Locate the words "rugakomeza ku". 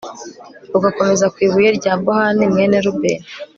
0.71-1.37